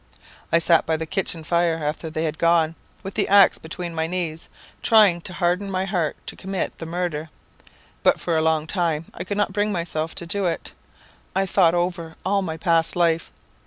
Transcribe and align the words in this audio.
"I 0.51 0.57
sat 0.57 0.87
by 0.87 0.97
the 0.97 1.05
kitchen 1.05 1.43
fire 1.43 1.75
after 1.83 2.09
they 2.09 2.23
were 2.23 2.31
gone, 2.31 2.73
with 3.03 3.13
the 3.13 3.27
axe 3.27 3.59
between 3.59 3.93
my 3.93 4.07
knees, 4.07 4.49
trying 4.81 5.21
to 5.21 5.33
harden 5.33 5.69
my 5.69 5.85
heart 5.85 6.17
to 6.25 6.35
commit 6.35 6.75
the 6.79 6.87
murder; 6.87 7.29
but 8.01 8.19
for 8.19 8.35
a 8.35 8.41
long 8.41 8.65
time 8.65 9.05
I 9.13 9.23
could 9.23 9.37
not 9.37 9.53
bring 9.53 9.71
myself 9.71 10.15
to 10.15 10.25
do 10.25 10.47
it. 10.47 10.71
I 11.35 11.45
thought 11.45 11.75
over 11.75 12.15
all 12.25 12.41
my 12.41 12.57
past 12.57 12.95
life. 12.95 13.31